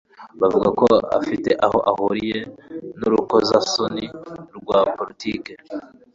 [0.41, 0.87] bavuga ko
[1.19, 2.39] afite aho ahuriye
[2.99, 4.05] n'urukozasoni
[4.57, 5.51] rwa politiki